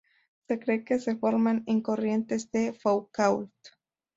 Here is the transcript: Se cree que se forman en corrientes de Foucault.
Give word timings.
Se 0.47 0.59
cree 0.59 0.83
que 0.83 0.97
se 0.97 1.15
forman 1.15 1.61
en 1.67 1.81
corrientes 1.81 2.49
de 2.51 2.73
Foucault. 2.73 3.51